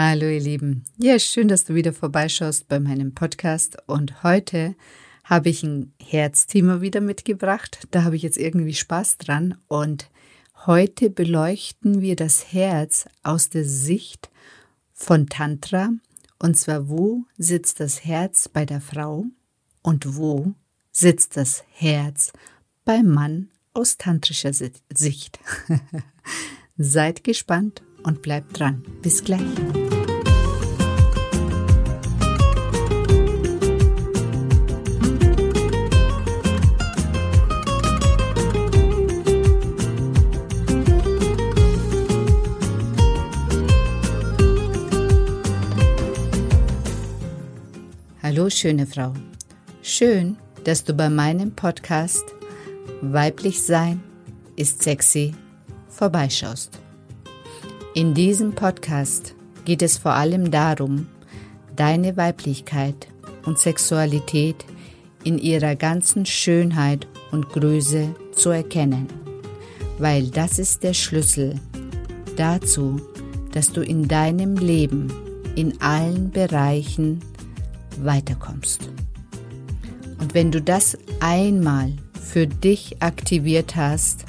[0.00, 0.84] Hallo ihr Lieben.
[0.96, 4.76] Ja, schön, dass du wieder vorbeischaust bei meinem Podcast und heute
[5.24, 7.88] habe ich ein Herzthema wieder mitgebracht.
[7.90, 10.08] Da habe ich jetzt irgendwie Spaß dran und
[10.66, 14.30] heute beleuchten wir das Herz aus der Sicht
[14.92, 15.90] von Tantra
[16.38, 19.24] und zwar wo sitzt das Herz bei der Frau
[19.82, 20.54] und wo
[20.92, 22.32] sitzt das Herz
[22.84, 25.40] beim Mann aus tantrischer Sicht.
[26.78, 28.82] Seid gespannt und bleibt dran.
[29.02, 29.40] Bis gleich.
[48.22, 49.14] Hallo schöne Frau.
[49.82, 52.24] Schön, dass du bei meinem Podcast
[53.00, 54.02] Weiblich Sein
[54.54, 55.34] ist sexy
[55.88, 56.78] vorbeischaust.
[57.98, 59.34] In diesem Podcast
[59.64, 61.08] geht es vor allem darum,
[61.74, 63.08] deine Weiblichkeit
[63.44, 64.64] und Sexualität
[65.24, 69.08] in ihrer ganzen Schönheit und Größe zu erkennen,
[69.98, 71.56] weil das ist der Schlüssel
[72.36, 73.00] dazu,
[73.50, 75.12] dass du in deinem Leben
[75.56, 77.18] in allen Bereichen
[78.00, 78.90] weiterkommst.
[80.20, 84.24] Und wenn du das einmal für dich aktiviert hast,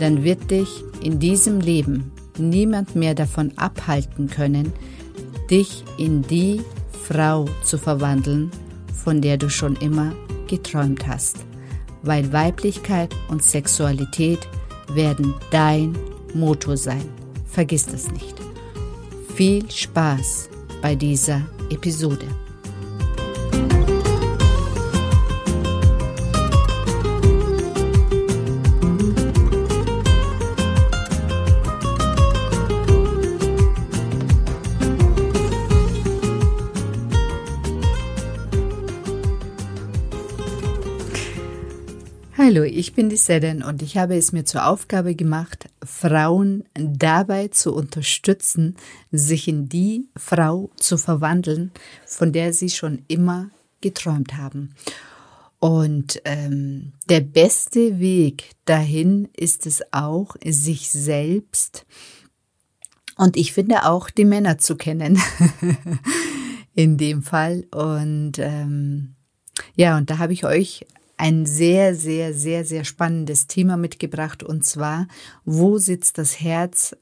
[0.00, 4.72] dann wird dich in diesem Leben niemand mehr davon abhalten können,
[5.50, 6.60] dich in die
[7.04, 8.50] Frau zu verwandeln,
[8.92, 10.12] von der du schon immer
[10.48, 11.38] geträumt hast,
[12.02, 14.40] weil Weiblichkeit und Sexualität
[14.92, 15.96] werden dein
[16.34, 17.04] Motor sein.
[17.46, 18.36] Vergiss das nicht.
[19.34, 20.48] Viel Spaß
[20.82, 22.26] bei dieser Episode.
[42.48, 47.48] Hallo, ich bin die Seden und ich habe es mir zur Aufgabe gemacht, Frauen dabei
[47.48, 48.76] zu unterstützen,
[49.10, 51.72] sich in die Frau zu verwandeln,
[52.06, 54.76] von der sie schon immer geträumt haben.
[55.58, 61.84] Und ähm, der beste Weg dahin ist es auch, sich selbst
[63.16, 65.20] und ich finde auch die Männer zu kennen
[66.76, 67.64] in dem Fall.
[67.72, 69.16] Und ähm,
[69.74, 74.64] ja, und da habe ich euch ein sehr, sehr, sehr, sehr spannendes Thema mitgebracht und
[74.64, 75.08] zwar,
[75.44, 76.96] wo sitzt das Herz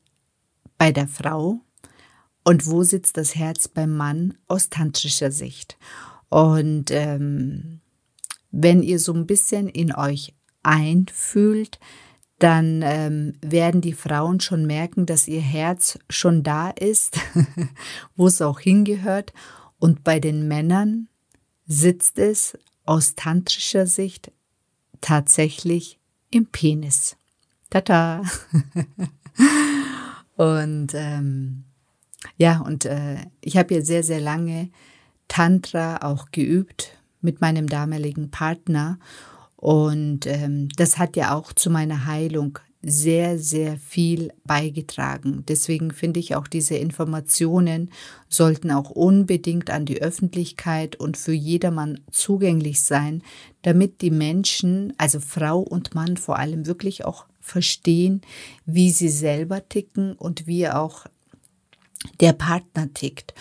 [0.78, 1.60] bei der Frau
[2.44, 5.78] und wo sitzt das Herz beim Mann aus tantrischer Sicht.
[6.28, 7.80] Und ähm,
[8.50, 11.80] wenn ihr so ein bisschen in euch einfühlt,
[12.38, 17.18] dann ähm, werden die Frauen schon merken, dass ihr Herz schon da ist,
[18.16, 19.32] wo es auch hingehört.
[19.78, 21.08] Und bei den Männern
[21.66, 24.32] sitzt es aus tantrischer Sicht
[25.00, 25.98] tatsächlich
[26.30, 27.16] im Penis.
[27.70, 28.22] Tata.
[30.36, 31.64] und ähm,
[32.36, 34.70] ja, und äh, ich habe ja sehr, sehr lange
[35.28, 38.98] Tantra auch geübt mit meinem damaligen Partner.
[39.56, 45.44] Und ähm, das hat ja auch zu meiner Heilung sehr, sehr viel beigetragen.
[45.48, 47.90] Deswegen finde ich auch diese Informationen
[48.28, 53.22] sollten auch unbedingt an die Öffentlichkeit und für jedermann zugänglich sein,
[53.62, 58.22] damit die Menschen, also Frau und Mann vor allem wirklich auch verstehen,
[58.66, 61.06] wie sie selber ticken und wie auch
[62.20, 63.34] der Partner tickt.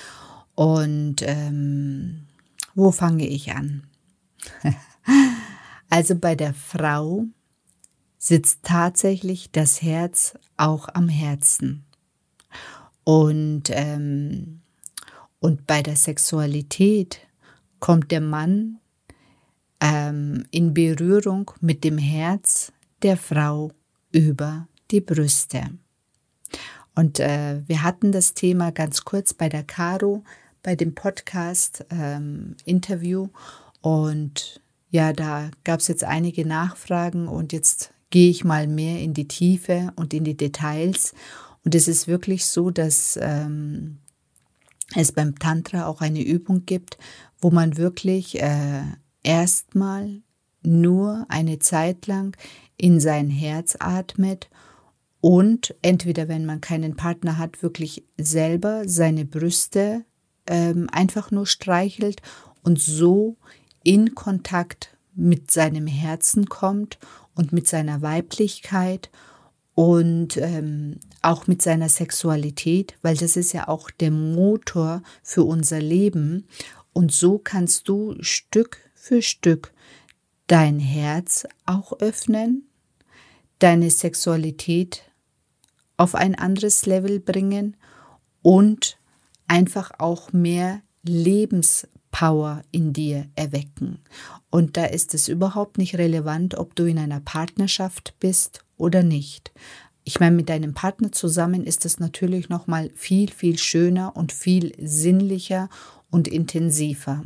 [0.56, 2.28] Und ähm,
[2.76, 3.84] wo fange ich an?
[5.90, 7.26] also bei der Frau
[8.24, 11.84] sitzt tatsächlich das Herz auch am Herzen.
[13.04, 14.62] Und, ähm,
[15.42, 17.20] und bei der Sexualität
[17.82, 18.80] kommt der Mann
[19.82, 23.74] ähm, in Berührung mit dem Herz der Frau
[24.14, 25.72] über die Brüste.
[26.96, 30.24] Und äh, wir hatten das Thema ganz kurz bei der Caro,
[30.62, 33.24] bei dem Podcast-Interview.
[33.24, 33.32] Ähm,
[33.82, 34.62] und
[34.92, 39.28] ja, da gab es jetzt einige Nachfragen und jetzt gehe ich mal mehr in die
[39.28, 41.16] Tiefe und in die Details.
[41.66, 43.98] Und es ist wirklich so, dass ähm,
[44.94, 47.00] es beim Tantra auch eine Übung gibt,
[47.40, 48.84] wo man wirklich äh,
[49.24, 50.22] erstmal
[50.62, 52.38] nur eine Zeit lang
[52.78, 54.48] in sein Herz atmet
[55.20, 60.06] und entweder, wenn man keinen Partner hat, wirklich selber seine Brüste
[60.46, 62.22] ähm, einfach nur streichelt
[62.62, 63.38] und so
[63.84, 67.00] in Kontakt mit seinem Herzen kommt
[67.36, 69.10] und mit seiner Weiblichkeit
[69.76, 75.80] und ähm, auch mit seiner Sexualität, weil das ist ja auch der Motor für unser
[75.80, 76.48] Leben.
[76.94, 79.74] Und so kannst du Stück für Stück
[80.48, 82.68] dein Herz auch öffnen,
[83.60, 85.04] deine Sexualität
[85.98, 87.78] auf ein anderes Level bringen
[88.42, 88.98] und
[89.48, 90.82] einfach auch mehr
[92.14, 94.00] Lebenspower in dir erwecken.
[94.50, 99.52] Und da ist es überhaupt nicht relevant, ob du in einer Partnerschaft bist oder nicht.
[100.04, 104.32] Ich meine, mit deinem Partner zusammen ist es natürlich noch mal viel viel schöner und
[104.32, 105.70] viel sinnlicher
[106.12, 107.24] und intensiver.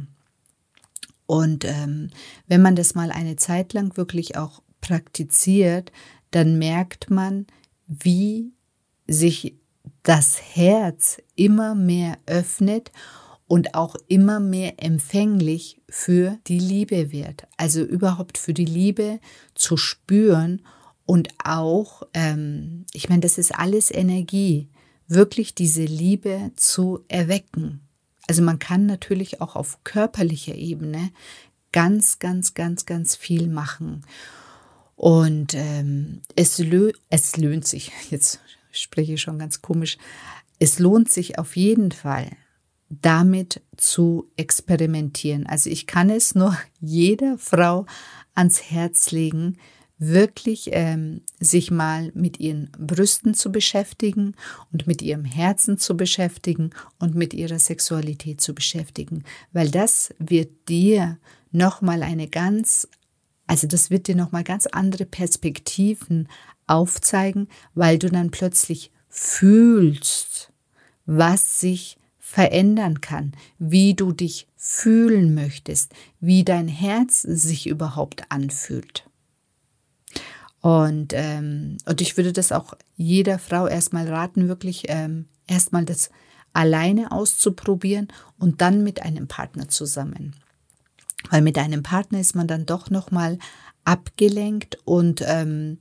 [1.25, 2.09] Und ähm,
[2.47, 5.91] wenn man das mal eine Zeit lang wirklich auch praktiziert,
[6.31, 7.47] dann merkt man,
[7.87, 8.53] wie
[9.07, 9.55] sich
[10.03, 12.91] das Herz immer mehr öffnet
[13.47, 17.47] und auch immer mehr empfänglich für die Liebe wird.
[17.57, 19.19] Also überhaupt für die Liebe
[19.55, 20.61] zu spüren
[21.05, 24.67] und auch, ähm, ich meine, das ist alles Energie,
[25.07, 27.81] wirklich diese Liebe zu erwecken.
[28.27, 31.11] Also man kann natürlich auch auf körperlicher Ebene
[31.71, 34.05] ganz, ganz, ganz, ganz viel machen.
[34.97, 38.41] Und ähm, es, lö es lohnt sich, jetzt
[38.71, 39.97] spreche ich schon ganz komisch,
[40.59, 42.31] es lohnt sich auf jeden Fall,
[42.89, 45.45] damit zu experimentieren.
[45.45, 47.85] Also ich kann es nur jeder Frau
[48.33, 49.57] ans Herz legen,
[49.99, 54.35] wirklich ähm, sich mal mit ihren Brüsten zu beschäftigen
[54.71, 56.69] und mit ihrem Herzen zu beschäftigen
[56.99, 59.23] und mit ihrer Sexualität zu beschäftigen,
[59.53, 61.17] weil das wird dir
[61.51, 62.87] nochmal eine ganz,
[63.47, 66.27] also das wird dir nochmal ganz andere Perspektiven
[66.67, 70.51] aufzeigen, weil du dann plötzlich fühlst,
[71.07, 71.97] was sich
[72.37, 79.09] verändern kann, wie du dich fühlen möchtest, wie dein Herz sich überhaupt anfühlt.
[80.61, 86.11] Und, ähm, und ich würde das auch jeder Frau erstmal raten, wirklich ähm, erstmal das
[86.53, 88.07] alleine auszuprobieren
[88.37, 90.35] und dann mit einem Partner zusammen.
[91.31, 93.39] Weil mit einem Partner ist man dann doch nochmal
[93.83, 95.79] abgelenkt und ähm,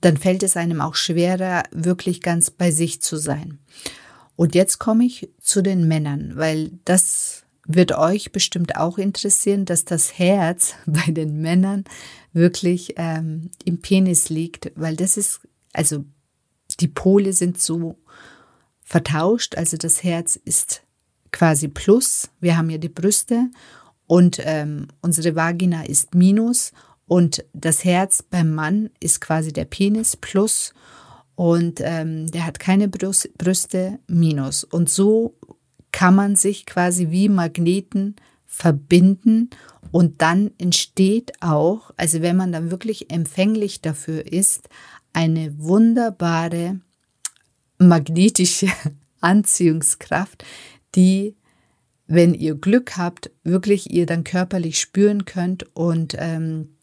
[0.00, 3.58] dann fällt es einem auch schwerer, wirklich ganz bei sich zu sein.
[4.36, 9.84] Und jetzt komme ich zu den Männern, weil das wird euch bestimmt auch interessieren, dass
[9.84, 11.84] das Herz bei den Männern
[12.32, 15.40] wirklich ähm, im Penis liegt, weil das ist,
[15.72, 16.04] also
[16.80, 17.96] die Pole sind so
[18.82, 20.82] vertauscht, also das Herz ist
[21.32, 23.50] quasi plus, wir haben ja die Brüste
[24.06, 26.72] und ähm, unsere Vagina ist minus
[27.06, 30.72] und das Herz beim Mann ist quasi der Penis plus
[31.36, 34.64] und ähm, der hat keine Brüste minus.
[34.64, 35.36] Und so
[35.92, 38.16] kann man sich quasi wie Magneten
[38.46, 39.50] verbinden
[39.92, 44.68] und dann entsteht auch, also wenn man dann wirklich empfänglich dafür ist,
[45.12, 46.80] eine wunderbare
[47.78, 48.68] magnetische
[49.20, 50.44] Anziehungskraft,
[50.94, 51.36] die,
[52.06, 56.76] wenn ihr Glück habt, wirklich ihr dann körperlich spüren könnt und ähm,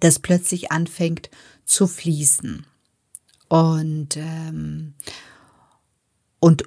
[0.00, 1.30] das plötzlich anfängt
[1.64, 2.66] zu fließen.
[3.48, 4.94] Und, ähm,
[6.38, 6.64] und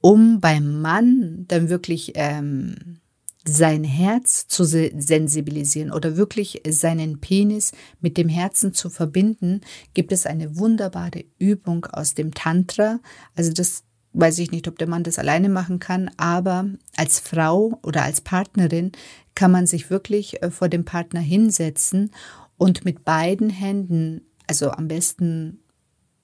[0.00, 3.00] um beim Mann dann wirklich ähm,
[3.46, 9.62] sein Herz zu sensibilisieren oder wirklich seinen Penis mit dem Herzen zu verbinden,
[9.94, 13.00] gibt es eine wunderbare Übung aus dem Tantra.
[13.34, 17.78] Also das weiß ich nicht, ob der Mann das alleine machen kann, aber als Frau
[17.82, 18.92] oder als Partnerin
[19.34, 22.10] kann man sich wirklich äh, vor dem Partner hinsetzen
[22.56, 25.59] und mit beiden Händen, also am besten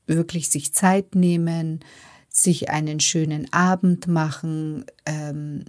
[0.06, 1.80] wirklich sich Zeit nehmen,
[2.28, 5.64] sich einen schönen Abend machen, ähm,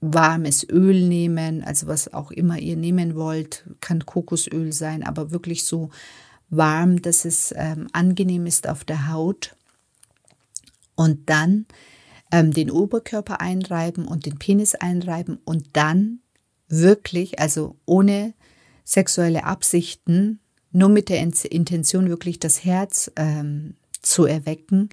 [0.00, 5.64] warmes Öl nehmen, also was auch immer ihr nehmen wollt, kann Kokosöl sein, aber wirklich
[5.64, 5.90] so
[6.50, 9.56] warm, dass es ähm, angenehm ist auf der Haut.
[10.94, 11.66] Und dann
[12.32, 16.20] ähm, den Oberkörper einreiben und den Penis einreiben und dann
[16.68, 18.34] wirklich, also ohne
[18.84, 20.40] sexuelle Absichten,
[20.72, 24.90] nur mit der Intention wirklich das Herz ähm, zu erwecken,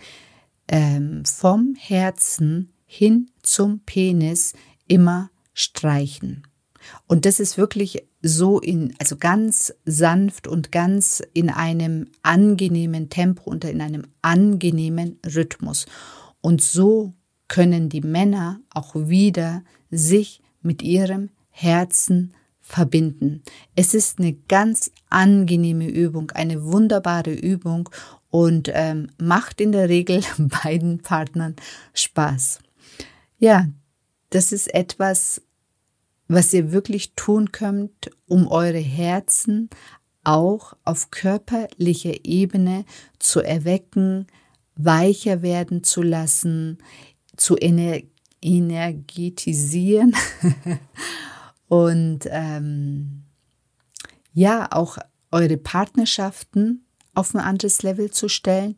[0.67, 4.53] ähm, vom Herzen hin zum Penis
[4.87, 6.43] immer streichen.
[7.07, 13.49] Und das ist wirklich so in, also ganz sanft und ganz in einem angenehmen Tempo
[13.49, 15.85] und in einem angenehmen Rhythmus.
[16.41, 17.13] Und so
[17.47, 22.33] können die Männer auch wieder sich mit ihrem Herzen
[22.67, 23.43] verbinden.
[23.75, 27.89] Es ist eine ganz angenehme Übung, eine wunderbare Übung
[28.31, 31.55] und ähm, macht in der Regel beiden Partnern
[31.93, 32.59] Spaß.
[33.37, 33.67] Ja,
[34.31, 35.43] das ist etwas,
[36.27, 39.69] was ihr wirklich tun könnt, um eure Herzen
[40.23, 42.83] auch auf körperlicher Ebene
[43.19, 44.25] zu erwecken,
[44.75, 46.79] weicher werden zu lassen,
[47.37, 47.99] zu ener
[48.41, 50.15] energetisieren
[51.67, 53.23] und ähm,
[54.33, 54.97] ja, auch
[55.31, 58.75] eure Partnerschaften auf ein anderes Level zu stellen,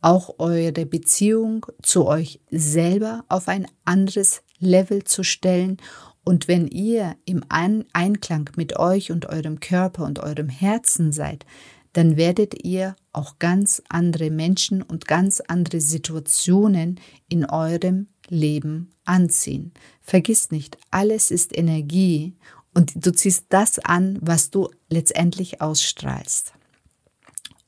[0.00, 5.76] auch eure Beziehung zu euch selber auf ein anderes Level zu stellen.
[6.24, 11.44] Und wenn ihr im Einklang mit euch und eurem Körper und eurem Herzen seid,
[11.92, 19.72] dann werdet ihr auch ganz andere Menschen und ganz andere Situationen in eurem Leben anziehen.
[20.00, 22.34] Vergiss nicht, alles ist Energie
[22.74, 26.54] und du ziehst das an, was du letztendlich ausstrahlst.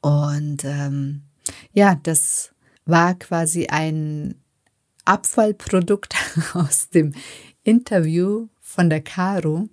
[0.00, 1.22] Und ähm,
[1.72, 2.52] ja, das
[2.86, 4.34] war quasi ein
[5.04, 6.14] Abfallprodukt
[6.54, 7.14] aus dem
[7.62, 9.68] Interview von der Caro.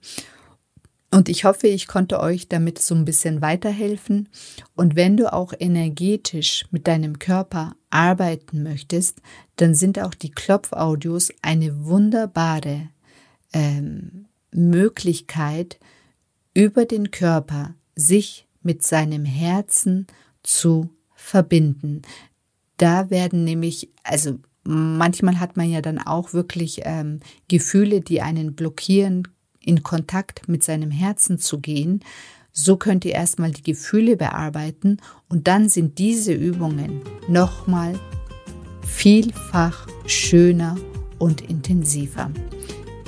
[1.13, 4.29] Und ich hoffe, ich konnte euch damit so ein bisschen weiterhelfen.
[4.75, 9.21] Und wenn du auch energetisch mit deinem Körper arbeiten möchtest,
[9.57, 12.89] dann sind auch die Klopfaudios eine wunderbare
[13.51, 15.79] ähm, Möglichkeit,
[16.53, 20.07] über den Körper sich mit seinem Herzen
[20.43, 22.01] zu verbinden.
[22.77, 28.55] Da werden nämlich, also manchmal hat man ja dann auch wirklich ähm, Gefühle, die einen
[28.55, 29.27] blockieren,
[29.63, 32.01] in Kontakt mit seinem Herzen zu gehen.
[32.51, 34.97] So könnt ihr erstmal die Gefühle bearbeiten
[35.29, 37.97] und dann sind diese Übungen nochmal
[38.85, 40.75] vielfach schöner
[41.17, 42.29] und intensiver.